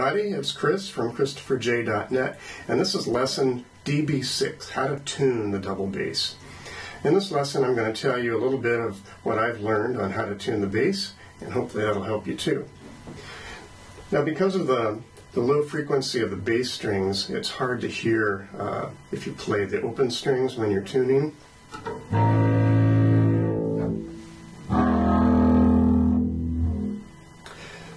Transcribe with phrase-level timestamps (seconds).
[0.00, 0.30] everybody.
[0.30, 6.36] It's Chris from ChristopherJ.net, and this is lesson DB6, how to tune the double bass.
[7.04, 10.00] In this lesson, I'm going to tell you a little bit of what I've learned
[10.00, 11.12] on how to tune the bass,
[11.42, 12.66] and hopefully that'll help you too.
[14.10, 15.00] Now, because of the,
[15.32, 19.66] the low frequency of the bass strings, it's hard to hear uh, if you play
[19.66, 21.36] the open strings when you're tuning.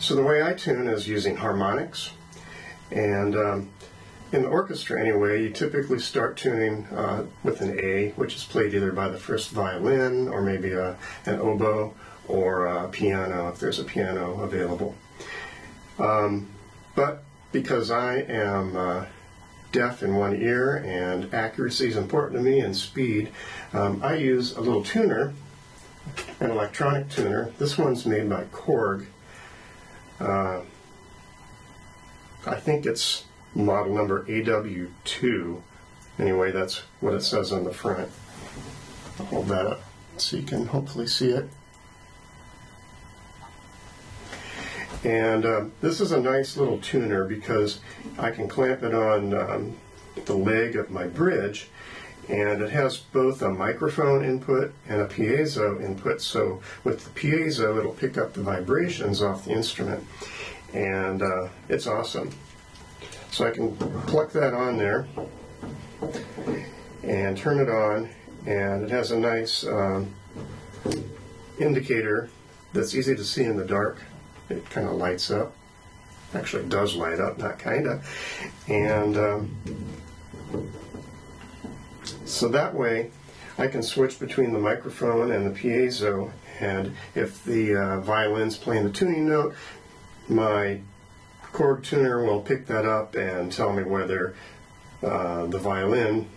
[0.00, 2.12] So the way I tune is using harmonics,
[2.92, 3.70] and um,
[4.30, 8.74] in the orchestra anyway, you typically start tuning uh, with an A, which is played
[8.74, 11.94] either by the first violin or maybe a, an oboe
[12.28, 14.94] or a piano if there's a piano available.
[15.98, 16.48] Um,
[16.94, 19.06] but because I am uh,
[19.72, 23.30] deaf in one ear and accuracy is important to me and speed,
[23.72, 25.32] um, I use a little tuner,
[26.38, 27.50] an electronic tuner.
[27.58, 29.06] This one's made by Korg
[30.20, 30.60] uh,
[32.46, 33.24] I think it's
[33.54, 35.62] model number AW2.
[36.18, 38.10] Anyway, that's what it says on the front.
[39.18, 39.80] I'll hold that up
[40.16, 41.48] so you can hopefully see it.
[45.04, 47.80] And uh, this is a nice little tuner because
[48.18, 49.76] I can clamp it on um,
[50.24, 51.68] the leg of my bridge
[52.28, 56.20] and it has both a microphone input and a piezo input.
[56.20, 60.04] So with the piezo, it'll pick up the vibrations off the instrument,
[60.74, 62.30] and uh, it's awesome.
[63.30, 63.76] So I can
[64.06, 65.06] pluck that on there
[67.02, 68.10] and turn it on,
[68.46, 70.14] and it has a nice um,
[71.58, 72.30] indicator
[72.72, 73.98] that's easy to see in the dark.
[74.50, 75.54] It kind of lights up.
[76.34, 78.06] Actually, does light up, not kind of.
[78.68, 79.56] And um,
[82.28, 83.10] so that way
[83.56, 88.84] I can switch between the microphone and the piezo and if the uh, violin's playing
[88.84, 89.54] the tuning note,
[90.28, 90.80] my
[91.52, 94.34] Korg tuner will pick that up and tell me whether
[95.02, 96.28] uh, the violin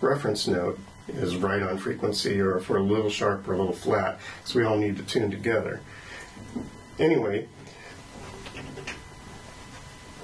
[0.00, 3.72] reference note is right on frequency or if we're a little sharp or a little
[3.72, 5.80] flat, because we all need to tune together.
[6.98, 7.46] Anyway,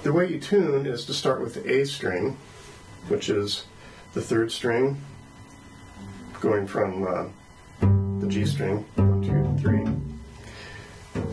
[0.01, 2.37] the way you tune is to start with the A string,
[3.07, 3.65] which is
[4.13, 5.01] the third string,
[6.43, 7.25] going from uh,
[8.19, 9.85] the G string, one, two, three.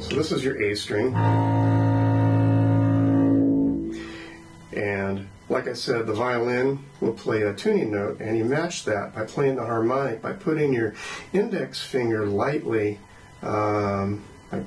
[0.00, 1.12] So this is your A string.
[4.72, 9.12] And like I said, the violin will play a tuning note, and you match that
[9.12, 10.94] by playing the harmonic, by putting your
[11.32, 13.00] index finger lightly,
[13.42, 14.22] um,
[14.52, 14.62] I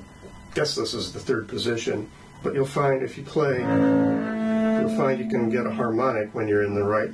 [0.55, 2.11] guess this is the third position,
[2.43, 6.63] but you'll find if you play, you'll find you can get a harmonic when you're
[6.63, 7.11] in the right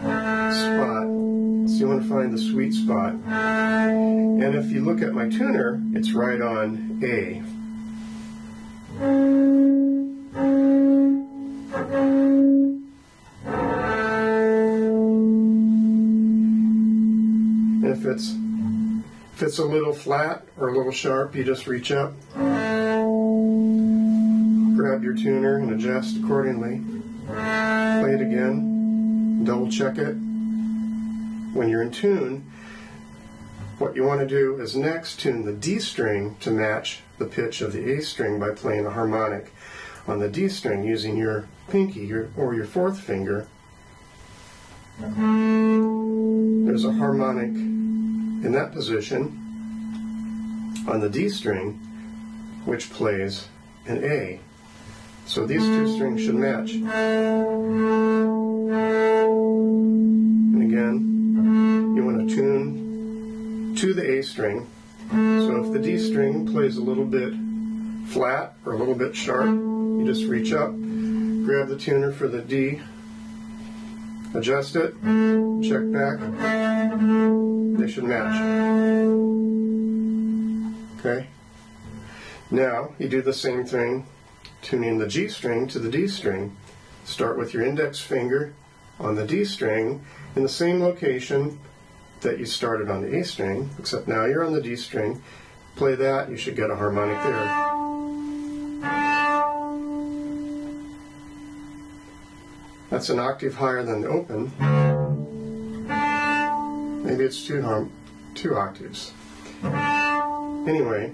[0.00, 1.31] spot.
[1.82, 3.14] You want to find the sweet spot.
[3.26, 7.42] And if you look at my tuner, it's right on A.
[17.80, 18.32] And if it's
[19.34, 22.12] if it's a little flat or a little sharp, you just reach up,
[24.76, 26.80] grab your tuner and adjust accordingly.
[27.26, 30.16] Play it again, double check it,
[31.52, 32.50] when you're in tune,
[33.78, 37.60] what you want to do is next tune the D string to match the pitch
[37.60, 39.52] of the A string by playing a harmonic
[40.06, 43.46] on the D string using your pinky or your fourth finger.
[44.98, 49.38] There's a harmonic in that position
[50.88, 51.72] on the D string,
[52.64, 53.48] which plays
[53.86, 54.40] an A.
[55.26, 56.72] So these two strings should match.
[62.34, 64.66] To the A string.
[65.10, 67.34] So if the D string plays a little bit
[68.08, 72.40] flat or a little bit sharp, you just reach up, grab the tuner for the
[72.40, 72.80] D,
[74.34, 74.94] adjust it,
[75.62, 76.18] check back,
[77.78, 78.36] they should match.
[80.98, 81.26] Okay?
[82.50, 84.06] Now you do the same thing,
[84.62, 86.56] tuning the G string to the D string.
[87.04, 88.54] Start with your index finger
[89.00, 90.04] on the D string
[90.36, 91.58] in the same location
[92.22, 95.22] that you started on the A string, except now you're on the D string.
[95.76, 97.72] Play that, you should get a harmonic there.
[102.90, 104.52] That's an octave higher than the open.
[107.04, 107.90] Maybe it's two, harm
[108.34, 109.12] two octaves.
[109.62, 111.12] Anyway,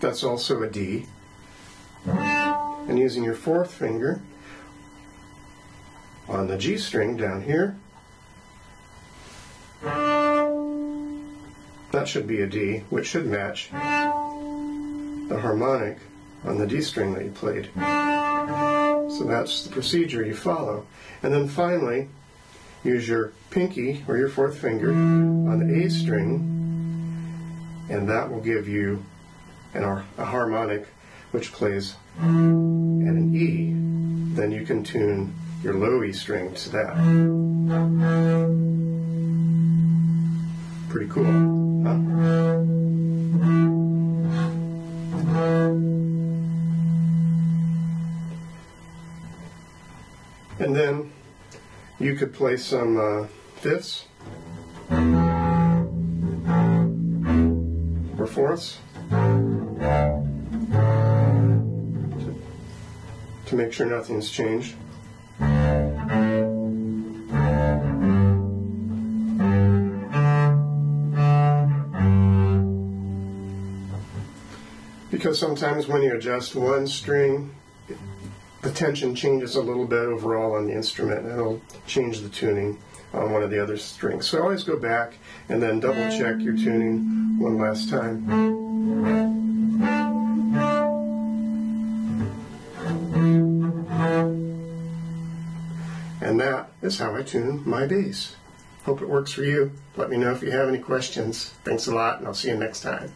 [0.00, 1.06] that's also a D.
[2.06, 4.20] And using your fourth finger
[6.28, 7.76] on the G string down here,
[12.04, 15.96] That should be a D, which should match the harmonic
[16.44, 17.70] on the D string that you played.
[19.10, 20.84] So that's the procedure you follow.
[21.22, 22.10] And then finally,
[22.84, 26.42] use your pinky or your fourth finger on the A string,
[27.88, 29.02] and that will give you
[29.72, 29.82] an,
[30.18, 30.86] a harmonic
[31.30, 33.72] which plays at an E.
[34.36, 36.96] Then you can tune your low E string to that.
[40.90, 41.73] Pretty cool?
[41.84, 42.00] And
[50.74, 51.12] then
[51.98, 53.26] you could play some uh,
[53.56, 54.06] fifths
[58.18, 58.78] or fourths
[59.10, 60.04] to,
[63.44, 64.74] to make sure nothing's changed.
[75.24, 77.54] Because sometimes when you adjust one string,
[78.60, 82.78] the tension changes a little bit overall on the instrument and it'll change the tuning
[83.14, 84.28] on one of the other strings.
[84.28, 85.14] So always go back
[85.48, 88.30] and then double check your tuning one last time.
[96.20, 98.36] And that is how I tune my bass.
[98.84, 99.72] Hope it works for you.
[99.96, 101.54] Let me know if you have any questions.
[101.64, 103.10] Thanks a lot, and I'll see you next time.